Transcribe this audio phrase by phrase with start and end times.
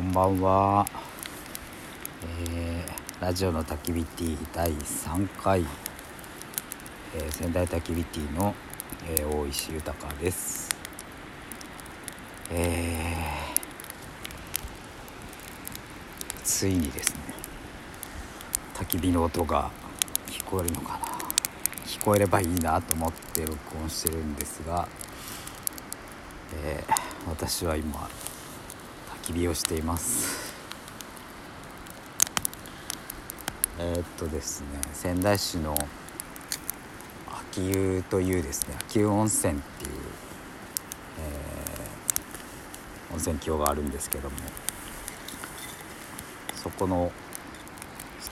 [0.00, 0.86] こんばんは、
[2.46, 5.60] えー、ラジオの焚き火ティ第3回、
[7.14, 8.54] えー、仙台焚き火ティの、
[9.10, 10.70] えー、大石豊です。
[12.50, 17.20] えー、ついにですね
[18.76, 19.70] 焚き火の音が
[20.28, 21.00] 聞こえるのかな。
[21.84, 24.88] 聞こえればいいなと思って録音してるんですが、
[26.64, 28.08] えー、私は今
[29.32, 30.50] き火をしています。
[33.78, 35.74] えー、っとですね仙台市の
[37.50, 39.92] 秋湯というですね秋湯温泉っていう、
[41.18, 44.36] えー、温泉郷があるんですけども
[46.56, 47.10] そこの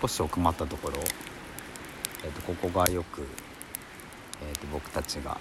[0.03, 0.98] 少し奥まったところ、
[2.25, 3.27] えー、とここがよく、
[4.42, 5.39] えー、と僕たちが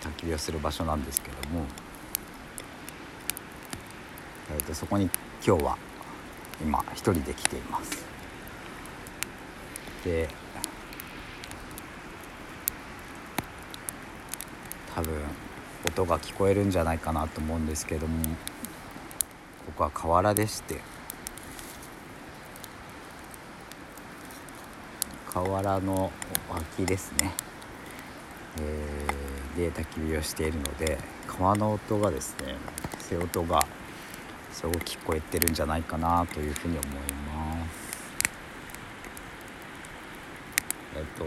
[0.00, 5.10] 焚き火をする場所なんですけどもーと、そこに
[5.46, 5.78] 今日は
[6.62, 8.04] 今一人で来ています。
[10.04, 10.28] で
[14.94, 15.12] 多分
[15.86, 18.22] 音が聞こえるんじゃないかなと思うんですけども
[19.66, 20.80] ここは河原でして。
[25.32, 26.10] 河原の
[26.50, 27.32] 脇ですね、
[28.60, 32.56] えー、で焚き火をしているので川の音がですね
[32.98, 33.64] 瀬音が
[34.52, 36.88] すごく聞こえてるんじゃないかなというふうに思い
[37.34, 37.90] ます。
[40.96, 41.24] えっと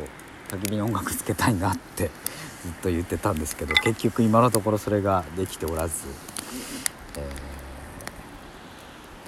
[0.56, 2.12] 焚き火に音楽つけたいなって
[2.62, 5.94] ずっと言ってたんですけど結局今のところそれができておらず、
[7.18, 7.30] え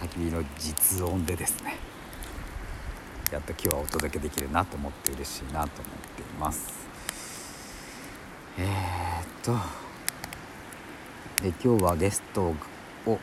[0.01, 1.77] ー、焚き火の実音でですね
[3.31, 6.85] やっと今日はお届けできるなと思って嬉しいなと思っています。
[8.57, 9.53] えー、っと
[11.41, 12.53] で今日はゲスト
[13.05, 13.19] を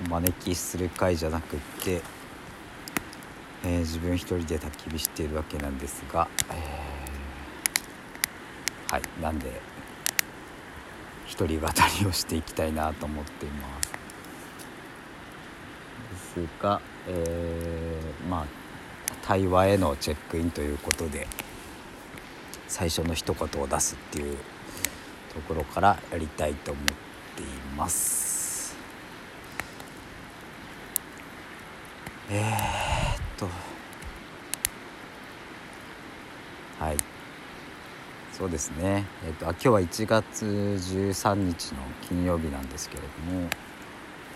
[0.00, 2.00] お招きする会じゃなくって、
[3.64, 9.60] えー、自分一人で焚き火しているわけなんですが、えー、はいなんで
[11.26, 11.66] 一人語
[12.00, 13.92] りをしていきたいなと思っています
[16.36, 18.46] ですが、えー、まあ
[19.22, 21.26] 対話へのチェックインということで
[22.66, 24.36] 最初の一言を出すっていう
[25.34, 26.84] ところからやりたいと思っ
[27.36, 28.37] ています。
[32.30, 32.48] えー、っ
[33.38, 33.48] と。
[36.78, 36.96] はい。
[38.32, 39.06] そうですね。
[39.24, 43.48] えー、っと今日は1月13日の金曜日なんですけれどもも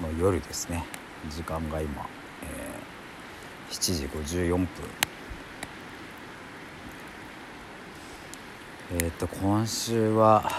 [0.08, 0.86] う夜ですね。
[1.28, 2.08] 時間が今、
[2.42, 4.66] えー、7時54分。
[9.02, 10.50] えっと今週は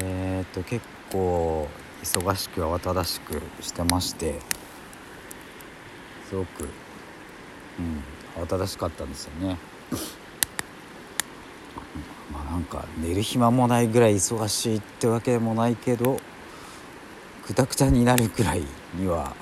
[0.00, 1.68] えっと結構
[2.02, 4.40] 忙しく慌ただしくしてまして
[6.28, 6.68] すごく、
[7.78, 8.02] うん、
[8.42, 9.56] 慌ただしかったんですよね。
[12.32, 16.18] まあなんか寝る暇もないぐらい忙しいってわけでもないけど
[17.46, 19.36] くたくたになるくらいには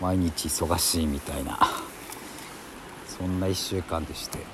[0.00, 1.60] 毎日忙しいみたいな
[3.06, 4.38] そんな1週間でして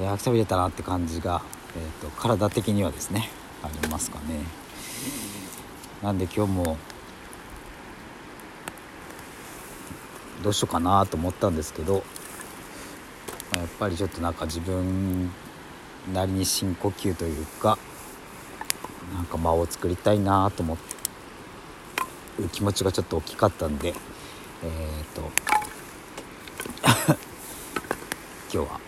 [0.00, 1.42] でくたびれたなって感じが、
[1.76, 3.28] えーと体的にはですね
[3.62, 4.64] ありますかね。
[6.04, 6.76] なんで今日も
[10.42, 15.32] どうしようかなと思ったんですけどやっぱりちょっとなんか自分
[16.12, 17.78] なりに深呼吸というか
[19.14, 20.76] なんか間を作りたいなと思
[22.38, 23.94] う気持ちがちょっと大きかったんで
[24.62, 25.22] えっ、と
[28.52, 28.78] 今日は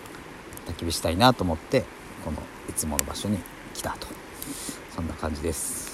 [0.67, 1.83] 焚き火したいなと思って
[2.23, 2.37] この
[2.69, 3.39] いつもの場所に
[3.73, 4.05] 来たと
[4.95, 5.86] そんな感じです。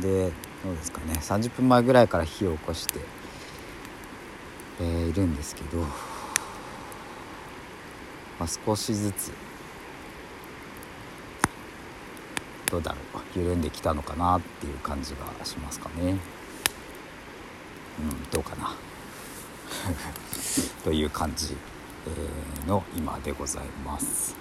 [0.00, 0.32] で
[0.64, 1.14] どうですかね。
[1.14, 3.00] 30分前ぐらいから火を起こして、
[4.80, 5.86] えー、いるんですけど、ま
[8.40, 9.32] あ、少しずつ
[12.70, 16.18] どうだろう緩んできたのかなっていう感じがしますかね。
[18.00, 18.74] うんどうかな。
[20.84, 21.56] という感じ、
[22.06, 24.36] えの今でございます。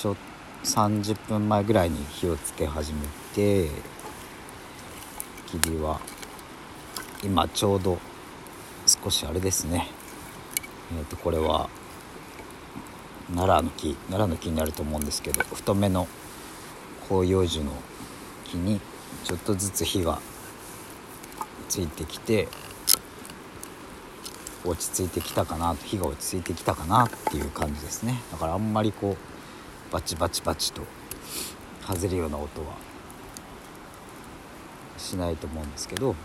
[0.00, 0.16] ちょ
[0.64, 3.00] 30分前ぐらいに火をつけ始め
[3.34, 3.68] て
[5.46, 6.00] 霧は
[7.22, 7.98] 今ちょうど
[8.86, 9.88] 少しあれですね。
[10.98, 11.68] えー、とこれは
[13.34, 16.08] 奈良の木奈良の木になると思うんですけど太めの
[17.06, 17.70] 広葉樹の
[18.46, 18.80] 木に
[19.24, 20.18] ちょっとずつ火が
[21.68, 22.48] ついてきて
[24.64, 28.22] 落ち着いてきたかな火が落ち着いてきたかなっていう感じですね。
[28.32, 29.29] だからあんまりこう
[29.90, 30.82] バチバチバチと
[31.86, 32.76] 外れるような音は
[34.96, 36.16] しないと思うんですけど、うん、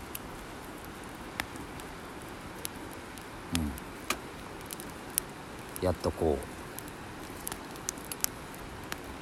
[5.84, 6.56] やっとこう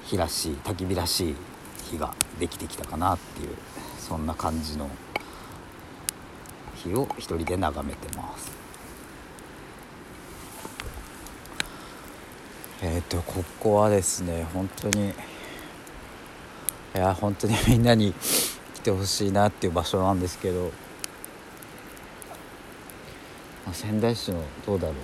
[0.06, 1.37] 火らしい焚き火らしい
[1.91, 3.56] 火ができてきたかなっていう
[3.99, 4.91] そんな感じの
[6.75, 8.63] 火を一人で眺めてます。
[12.84, 15.12] えっ、ー、とここはですね本当にい
[16.92, 18.12] や本当にみんなに
[18.75, 20.64] 来てほしいなっていう場所なんですけど、
[23.64, 24.96] まあ、仙台市のどうだろう、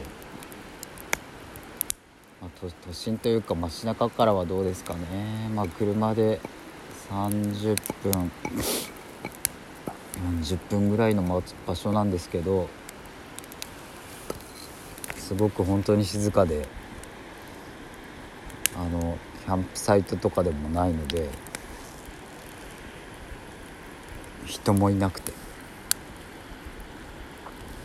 [2.43, 5.49] まあ、都都心というか街中からはどうですかね。
[5.55, 6.39] まあ車で
[7.11, 8.31] 30分
[10.39, 12.69] 40分ぐらいの場所なんですけど
[15.17, 16.69] すごく本当に静かで
[18.81, 21.29] あのキャンプサイトとかでもないので
[24.47, 25.33] 人もいなくて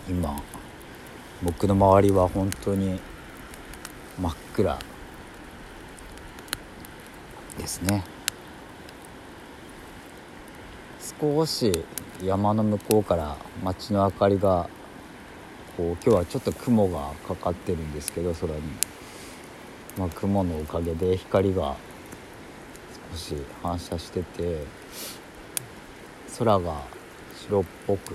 [0.07, 0.42] 今
[1.44, 3.01] 僕の周りは本当に
[4.18, 4.80] 真っ暗
[7.57, 8.06] ですね
[11.19, 11.74] 少し
[12.24, 14.69] 山の向こうから街の明かりが
[15.75, 18.62] こう今日はちょっと雲がかかってるんですけど空に。
[19.97, 21.77] まあ、雲のおかげで光が
[23.12, 24.63] 少し反射してて
[26.38, 26.81] 空が
[27.47, 28.13] 白っぽく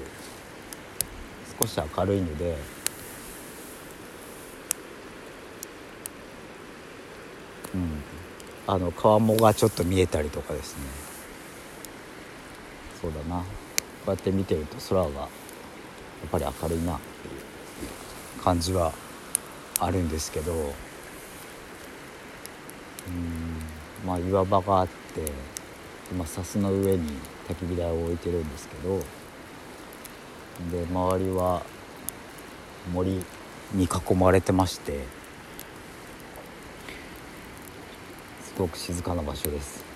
[1.60, 2.56] 少し明るいので
[7.74, 8.02] うん。
[8.66, 10.82] あの川面がちょっと見えたりとかですね。
[13.00, 13.40] そうだな。
[13.40, 13.44] こ
[14.08, 15.28] うやって見てると空がやっ
[16.30, 17.30] ぱり明るいなってい
[18.38, 18.92] う感じは
[19.78, 20.89] あるんですけど。
[24.04, 24.92] まあ岩場があって
[26.10, 27.18] 今砂州の上に
[27.48, 28.98] 焚き火台を置いてるんですけど
[30.70, 31.62] で周りは
[32.92, 33.22] 森
[33.72, 35.04] に囲まれてまして
[38.42, 39.90] すごく静かな場所です。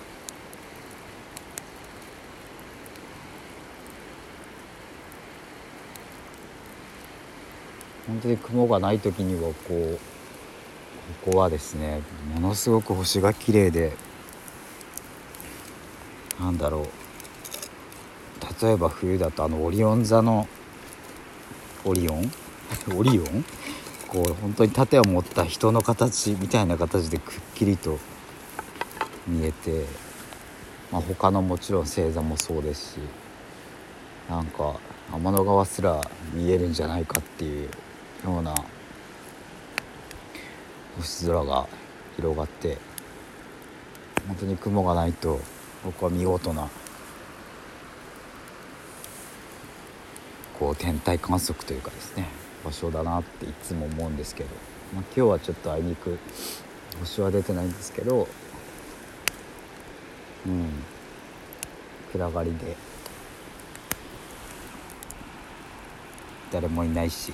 [8.07, 9.99] 本当に雲がない時にはこう
[11.23, 12.01] ここはですね
[12.33, 13.93] ものすごく星が綺麗で
[16.39, 16.87] なんだろう。
[18.61, 20.47] 例えば冬だとあのオリオン座の
[21.83, 22.31] オリオン？
[22.97, 23.45] オリオン？
[24.07, 27.99] こう本当に盾を持った人の形みたいな形でくっきりと
[29.27, 29.85] 見えて、
[30.91, 32.97] まあ、他のもちろん星座もそうですし
[34.29, 34.79] なんか
[35.11, 35.99] 天の川すら
[36.33, 37.69] 見えるんじゃないかっていう
[38.25, 38.55] ような
[40.97, 41.67] 星空が
[42.15, 42.77] 広がって
[44.27, 45.39] 本当に雲がないと
[45.83, 46.69] 僕は見事な
[50.57, 52.27] こう天体観測というかですね
[52.63, 54.49] 場所だなっていつも思うんですけど、
[54.93, 56.17] まあ、今日はちょっとあいにく
[56.99, 58.27] 星は出てないんですけど
[60.47, 60.69] うん
[62.11, 62.77] 暗がりで
[66.51, 67.33] 誰もいないし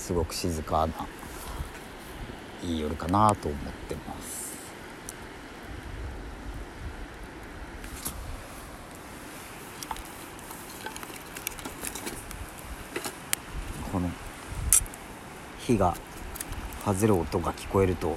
[0.00, 0.92] すごく静かな
[2.64, 4.50] いい夜かなと思ってます。
[13.92, 14.10] この
[15.58, 15.94] 火が
[16.84, 18.16] 外れる音が聞こえると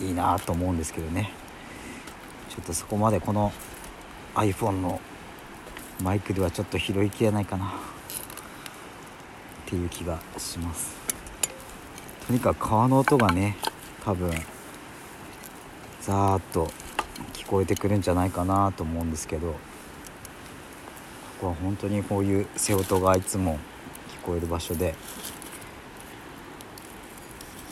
[0.00, 1.32] いいなと思うんですけどね。
[2.50, 3.52] ちょっとそこまでこの
[4.34, 5.00] iPhone の
[6.02, 7.72] マイクではちょっと拾いきれないかな。
[9.72, 10.94] っていう気がします
[12.26, 13.56] とにかく川の音がね
[14.04, 14.30] 多分
[16.02, 16.70] ザーッと
[17.32, 19.56] 聞こえてくるんじゃないかなと思うんですけどこ
[21.40, 23.58] こは本当にこういう瀬音がいつも
[24.22, 24.94] 聞こえる場所で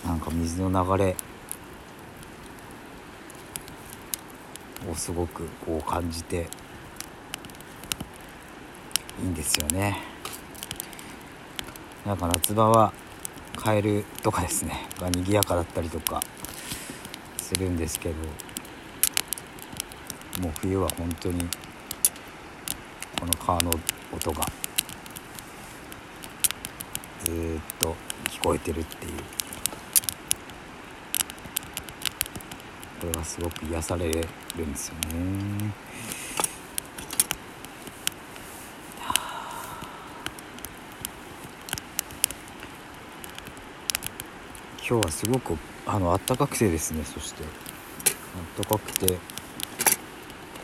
[0.06, 1.16] なんか水の流れ
[4.90, 6.48] をすごくこう感じて
[9.22, 10.09] いいんですよね。
[12.06, 12.92] なんか夏場は
[13.56, 16.22] カエルとかですねが賑やかだったりとか
[17.36, 18.14] するんですけど
[20.42, 21.40] もう冬は本当に
[23.18, 23.70] この川の
[24.12, 24.46] 音が
[27.24, 27.34] ずっ
[27.78, 27.94] と
[28.30, 29.12] 聞こえてるっていう
[33.00, 34.18] これはすごく癒される
[34.64, 35.72] んですよね。
[44.90, 45.56] 今日はすごく
[45.86, 47.44] あの暖かくてですねそして。
[48.58, 49.18] 暖かくて。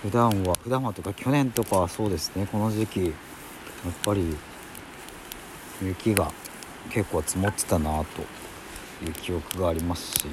[0.03, 3.13] 普段は普段はとか去年とかはそうですねこの時期やっ
[4.05, 4.37] ぱり
[5.81, 6.33] 雪が
[6.91, 8.23] 結構積もってたなと
[9.05, 10.25] いう記憶がありますし。
[10.25, 10.29] で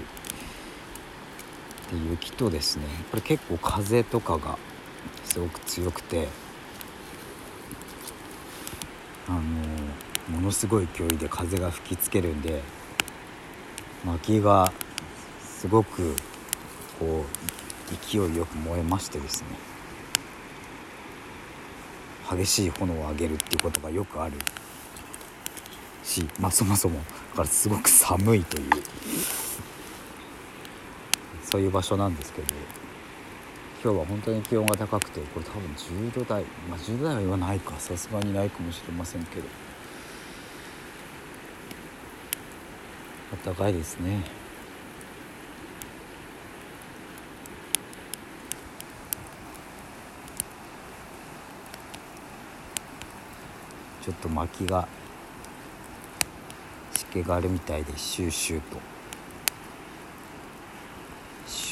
[2.10, 4.58] 雪とですねやっぱり結構風とかが
[5.26, 6.28] すごく強くて。
[9.28, 9.40] あの
[10.36, 12.62] ものすごい勢いで風が吹きつけるんで
[14.06, 14.72] 薪が
[15.42, 16.16] すごく
[17.00, 19.74] こう勢いよく燃えましてですね。
[22.30, 24.34] 激しい炎を上げるっていうことがよくある
[26.04, 27.00] し、まあ、そもそも
[27.32, 28.70] だからすごく寒いという
[31.44, 32.48] そういう場所なんですけど
[33.84, 39.46] 今日は本当に気温が高くてこれ多分10度台まあ10度台は言わないかさすがにないかもしれませんけど
[43.46, 44.24] 暖かいですね。
[54.04, 54.88] ちょっと薪が
[56.94, 58.94] 湿気があるみたいでシューシューと。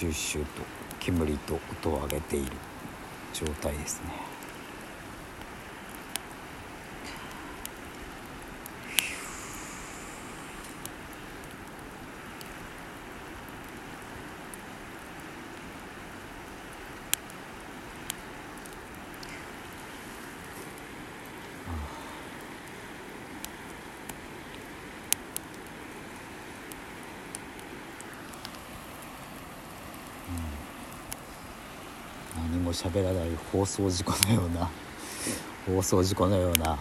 [0.02, 0.64] シューシューと
[1.00, 2.52] 煙と音を上げている
[3.34, 4.32] 状態ですね
[32.52, 34.72] 何も喋らない放送事故のような
[35.68, 36.80] 放送事故のような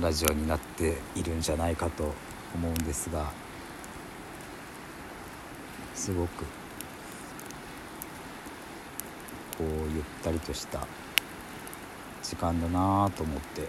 [0.00, 2.12] ラジオになっているんじゃないかと
[2.52, 3.30] 思うんですが
[5.94, 6.44] すごく
[9.56, 9.64] こう
[9.94, 10.84] ゆったりとした
[12.24, 13.68] 時間だなと思って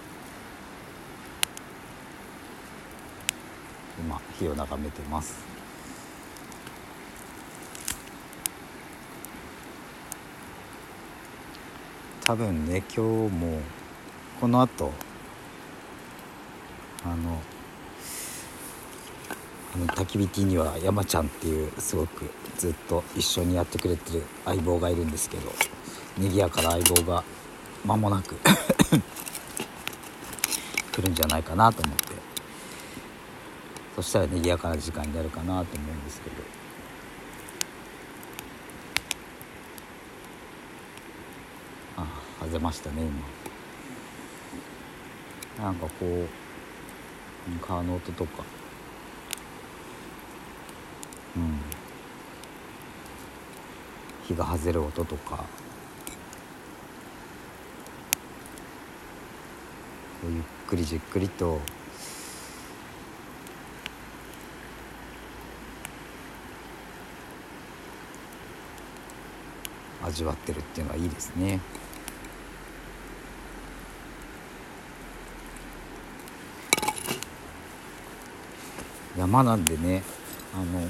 [3.99, 5.52] 今火を眺めてます。
[12.25, 13.59] 多分ね今日も
[14.39, 14.91] このあと
[17.03, 17.41] あの
[19.75, 25.51] あの焚き火ティには山ちゃんっていうすごくずっと一緒にやってくれてる相棒がいるんですけど
[26.17, 27.23] 賑やかな相棒が
[27.85, 28.35] 間もなく
[30.91, 32.03] 来るんじゃないかなと思って。
[33.95, 36.62] そしたら賑やかな時間になるかなと思うんですけど。
[42.53, 43.01] あ外れましたね
[45.57, 45.65] 今。
[45.65, 46.27] なんかこう
[47.65, 48.43] 川の音とか。
[51.35, 51.59] うん。
[54.27, 55.45] 日が外れる音とか。
[60.23, 61.59] ゆっくりじっくりと。
[70.03, 71.59] 味わってるっていうのはいいですね。
[79.23, 80.03] 山なんでね
[80.53, 80.85] あの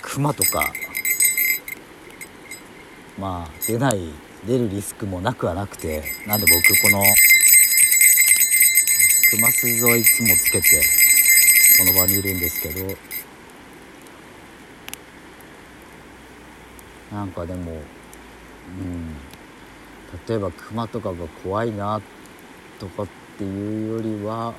[0.00, 0.72] 熊とか
[3.18, 4.12] まあ出ない
[4.46, 7.02] 出るリスクもなくはなくてなんで僕この
[9.32, 10.80] 熊鈴をいつもつけて
[11.78, 12.86] この場にいるんですけど
[17.12, 19.16] なんかでもうん
[20.28, 22.00] 例えば熊とかが怖いな
[22.78, 23.06] とかっ
[23.38, 24.54] ていうよりは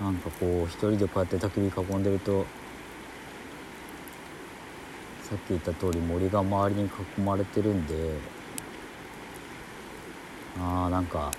[0.00, 2.44] なんかこう一人でこうやって焚き火囲んでると
[5.22, 6.88] さっき言った通り森が周りに
[7.18, 7.94] 囲まれてるんで
[10.60, 11.32] あーなんか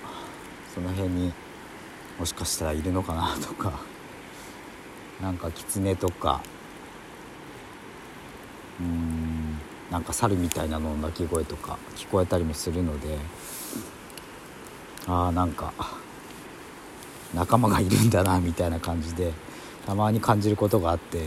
[0.74, 1.32] その辺に
[2.18, 3.80] もしかしたらいるのかなとか
[5.22, 6.40] なんかキツネとか
[8.80, 9.58] うーん
[9.90, 13.18] なんか猿みたいなのの鳴き声とか聞こえたりもするので
[15.06, 15.72] あーなんか
[17.34, 19.32] 仲間がいるんだなみたいな感じで
[19.86, 21.26] たまに感じることがあって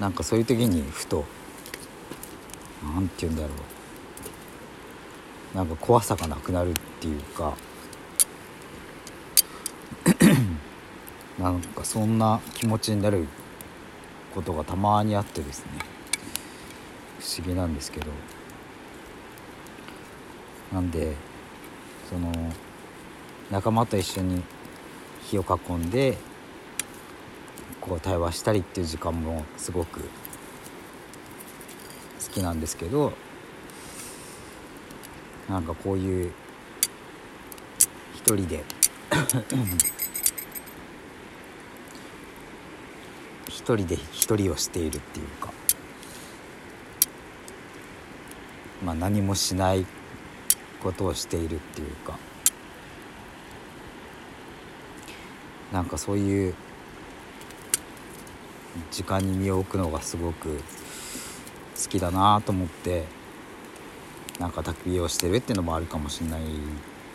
[0.00, 1.24] なんかそういう時にふと
[2.82, 3.50] 何て言うんだろう。
[5.56, 7.54] なんか怖さがなくなるっていうか
[11.38, 13.28] なんかそんな気持ちになる
[14.34, 15.72] ことがたまにあってですね。
[17.20, 18.10] 不思議なんですけど。
[20.72, 21.14] なんで
[22.08, 22.32] その
[23.52, 24.42] 仲間と一緒に
[25.24, 26.16] 火を囲んで
[27.82, 30.06] こう対話したりっていう時間もすごく好
[32.32, 33.12] きなんですけど
[35.50, 36.32] なんかこういう
[38.14, 38.64] 一人で
[43.48, 45.52] 一人で一人をしているっていうか
[48.82, 49.84] まあ何もしない
[50.82, 52.31] ことをしているっていうか。
[55.72, 56.54] なんかそういう
[58.90, 60.56] 時間に身を置くのがすごく
[61.82, 63.04] 好きだなと思って
[64.38, 66.42] なんか焚き火をしてるっていうのもあるかもしれない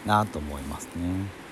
[0.06, 1.47] なと思いますね。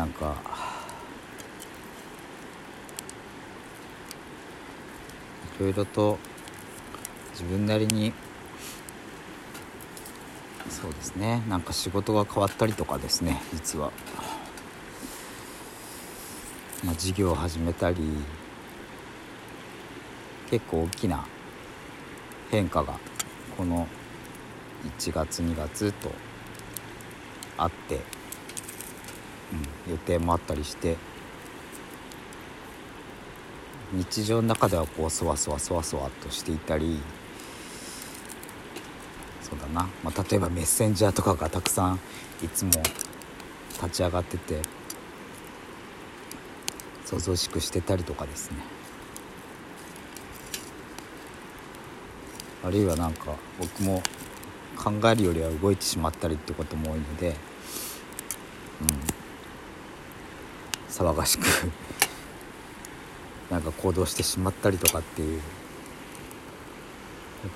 [0.00, 0.34] なんか。
[5.58, 6.18] いろいろと
[7.32, 8.14] 自分なりに。
[10.70, 11.42] そうですね。
[11.50, 13.92] なんか仕事が変わったりとかですね実は、
[16.82, 17.96] まあ、事業を始めたり。
[20.48, 21.26] 結構大きな
[22.50, 22.98] 変化が
[23.54, 23.86] この
[24.98, 26.10] 1月2月と
[27.58, 28.00] あって、
[29.88, 30.96] 予定もあったりして
[33.92, 37.00] 日常の中ではこうそわそわそわそわっとしていたり
[39.42, 42.00] そうだな、まあ、例えばメッセンジャーとかがたくさん
[42.42, 42.70] いつも
[43.82, 44.60] 立ち上がってて
[47.04, 48.58] 想像しくしてたりとかですね。
[52.62, 54.02] あるいはなんか僕も
[54.76, 57.36] 考えるよりは動いてしまったりってことも多いので、うん、
[61.00, 61.44] 騒がしく
[63.50, 65.40] なんか行動してしまったりとかっていう。
[67.40, 67.48] と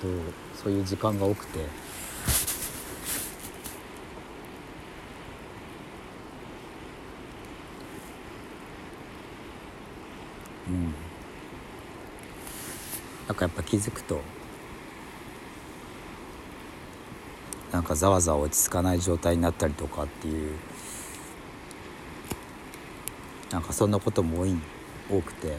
[0.63, 1.59] そういう時間が多くて。
[10.69, 10.95] うん。
[13.29, 14.23] なんかやっぱ気づくと
[17.71, 20.57] なんかざわざわ落ち着かない状態になったりとかっていう
[23.55, 24.57] なんかそんなことも多い
[25.09, 25.55] 多くて。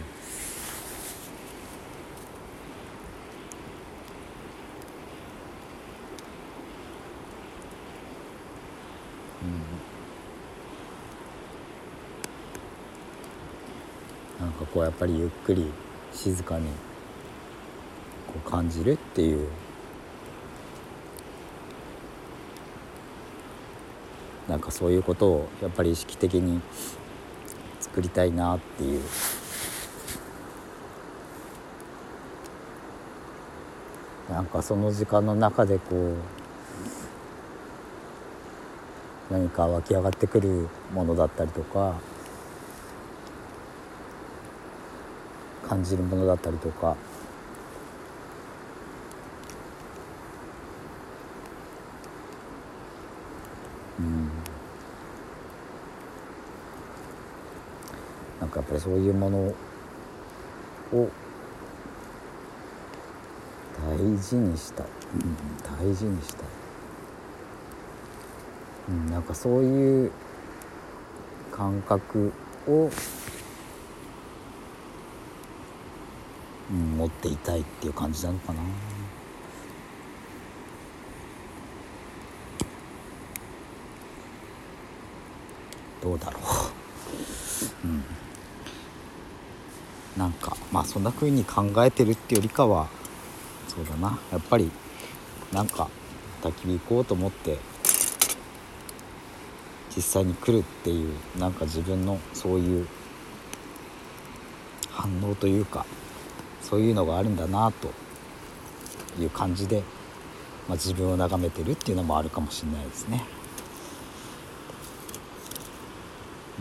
[14.38, 15.72] なんかこうやっぱりゆっくり
[16.12, 16.68] 静かに
[18.28, 19.48] こう感じるっていう
[24.50, 26.60] なんかそういうことをやっぱり意識的に
[27.96, 29.02] 作りたいなっていう。
[34.30, 36.18] なんかその時間の中でこう
[39.32, 41.96] 何か湧き上がってくるものだったりとか
[45.66, 46.98] 感じるものだったりとか
[54.00, 54.30] うん
[58.42, 61.10] なんかやっぱそういうものを
[63.88, 64.84] 大事にした。
[64.84, 65.38] い、うん、
[65.90, 66.46] 大事にしたい、
[68.90, 70.12] うん、なんかそういう
[71.52, 72.34] 感覚
[72.68, 72.90] を
[76.68, 78.60] うん、持っていたいっていう感じなのかな。
[86.02, 86.40] どうだろ
[87.84, 87.88] う。
[87.88, 88.25] うん。
[90.18, 92.88] なんかまあそんな風に考えてるってよりかは
[93.68, 94.72] そうだなやっぱり
[95.52, 95.90] なんか
[96.42, 97.58] 焚き火行こうと思って
[99.96, 102.88] 実際に来るっていうなんか自分のそういう
[104.90, 105.86] 反応というか
[106.62, 107.90] そういうのがあるんだなと
[109.22, 109.84] いう感じで、
[110.68, 113.24] まあ、自分を眺めてるっていうのもあるかもしれないですね。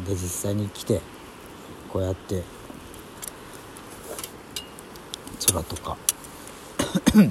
[0.07, 1.01] で実際に来て
[1.93, 2.43] こうやって
[5.55, 5.97] 空とか。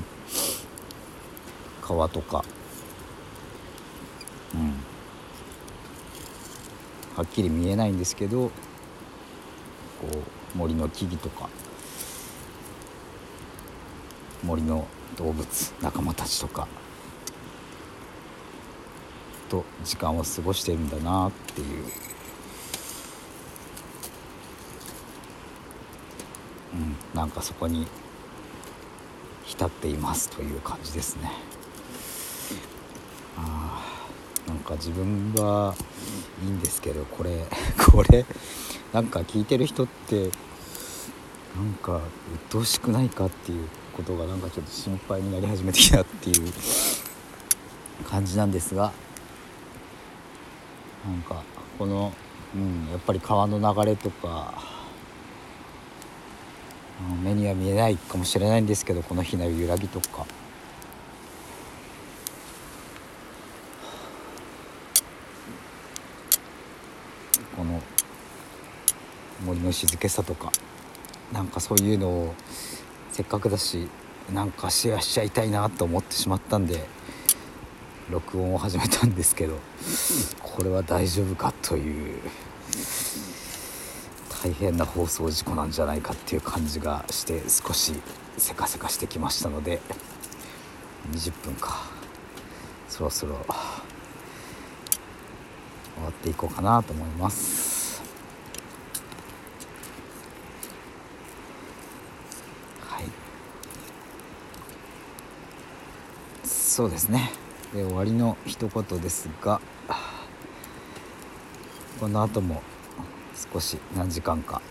[1.81, 2.45] 川とか。
[4.53, 4.83] うん。
[7.17, 8.51] はっきり見えないんですけどこ
[10.55, 11.49] う森の木々とか。
[14.43, 16.67] 森の動物仲間たちとか。
[19.49, 21.86] と時間を過ごしてるんだなっていう、
[26.73, 27.86] うん、なんかそこに
[29.54, 31.32] 浸っていますという感じですね。
[33.38, 33.84] あ
[34.48, 35.76] なんか自分は
[36.44, 37.46] いいんですけどこれ
[37.92, 38.26] これ
[38.92, 40.32] なんか聞いてる人って
[41.56, 42.02] なんか
[42.34, 46.52] 鬱陶しくないかっていうことがなんかちょっと心配になり始めてきたっていう
[48.10, 48.92] 感じなんですが
[51.06, 51.44] なんか
[51.78, 52.12] この、
[52.56, 54.72] うん、やっぱり川の流れとか
[57.23, 60.25] 目には見えないかもしれないんですけどこの日の揺らぎとか。
[67.56, 67.79] この
[69.45, 70.51] 森の静けさとか
[71.32, 72.36] なんかそういうのを
[73.12, 73.88] せっかくだし
[74.34, 76.88] なんかシェアしちゃいたいなと思ってしまったんで
[78.10, 79.60] 録音を始めたんですけど
[80.41, 82.21] これは大丈夫かという。
[84.43, 87.93] 大変な放送事故なんじゃないかっていう感じがして少し
[88.38, 89.79] せかせかしてきましたので
[91.13, 91.79] 20分か。
[92.89, 93.36] そろそろ
[95.95, 98.03] 終わっていこうかなと思います。
[102.82, 103.06] はい。
[106.43, 107.32] そうですね。
[107.73, 109.62] で終わりの一言ですが
[111.99, 112.62] この後も
[113.36, 114.62] 少し何時間か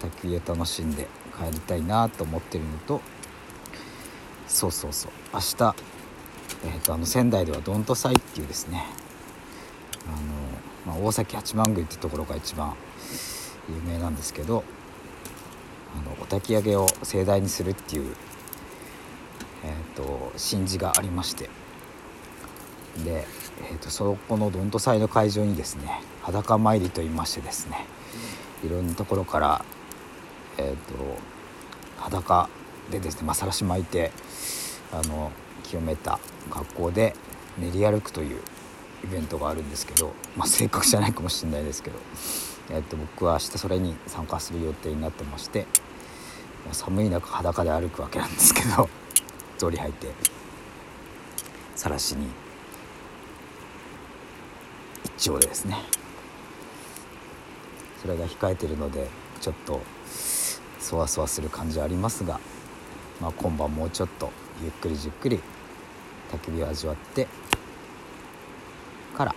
[0.00, 1.06] 卓球を楽しんで
[1.38, 3.00] 帰りたいなと思ってるのと
[4.46, 5.12] そうそうそう。
[5.32, 5.74] 明日、
[6.64, 8.84] えーと、あの仙台ではどんと祭っていうですね
[10.06, 12.74] あの、まあ、大崎八幡宮ってところが一番
[13.68, 14.64] 有名なんですけど
[15.96, 18.14] あのお焚き上げを盛大にするっていう、
[19.64, 21.50] えーと神事がありまして
[23.04, 23.26] で、
[23.70, 27.86] えーと、そこのどんと祭の会場にですね裸参りといいましてですね
[28.64, 29.64] いろんなところから、
[30.58, 31.18] えーと、
[31.98, 32.48] 裸
[32.90, 34.10] でですね、ま、さらし巻いて
[34.92, 35.30] あの
[35.64, 36.18] 清めた
[36.50, 37.14] 格好で
[37.58, 38.40] 練り歩くという
[39.04, 41.98] イベントがあるんですけど、まあ、正確じゃないかもしれないですけど、
[42.70, 45.66] えーと、僕は明日それに参加する予定になってまして
[46.72, 48.88] 寒い中裸で歩くわけなんですけど
[49.56, 50.08] 草履履いて
[51.74, 52.26] さらしに
[55.18, 55.76] 一応ですね。
[58.00, 59.08] それが控えてるので
[59.40, 59.80] ちょっと
[60.78, 62.38] そわそわする感じはありますが、
[63.20, 64.30] まあ、今晩もうちょっと
[64.62, 65.40] ゆっくりじっくり
[66.30, 67.26] 焚き火を味わって
[69.16, 69.34] から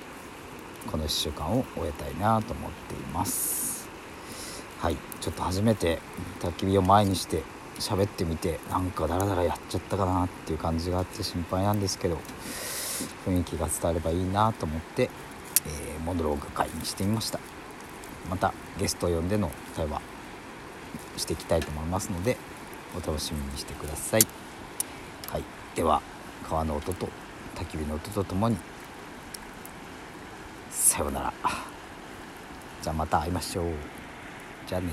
[0.86, 3.90] この1週間を終えたいなと思っています。
[4.80, 4.98] はい。
[5.20, 5.98] ちょっと初めて
[6.42, 7.42] 焚き火を前にして
[7.80, 12.20] 喋ってみてなんかダラダラやっちゃったかなっていう感じがあって心配なんですけど
[13.26, 15.10] 雰囲気が伝わればいいなと思って
[15.66, 17.40] えー、モノローグ会にしてみました。
[18.30, 20.02] またゲストを呼んでの対話
[21.18, 22.38] していきたいと思いますので
[22.96, 24.22] お楽しみにしてください、
[25.30, 25.44] はい、
[25.76, 26.02] では
[26.48, 27.10] 川の音と
[27.56, 28.58] 焚き火の音とともに
[30.70, 31.34] さようなら。
[32.82, 33.66] じゃあまた会いましょう。
[34.68, 34.90] じゃあね